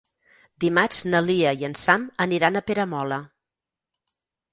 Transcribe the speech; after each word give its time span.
Dimarts 0.63 1.01
na 1.13 1.19
Lia 1.25 1.51
i 1.63 1.67
en 1.67 1.75
Sam 1.81 2.07
aniran 2.25 2.57
a 2.57 2.63
Peramola. 2.71 3.21